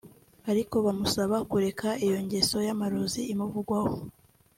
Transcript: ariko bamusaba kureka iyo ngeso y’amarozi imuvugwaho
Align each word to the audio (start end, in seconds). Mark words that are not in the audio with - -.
ariko 0.51 0.75
bamusaba 0.85 1.35
kureka 1.51 1.87
iyo 2.05 2.17
ngeso 2.25 2.57
y’amarozi 2.67 3.21
imuvugwaho 3.33 3.95